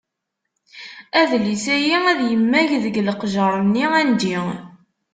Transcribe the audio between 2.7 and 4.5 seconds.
deg leqjer-nni anǧi.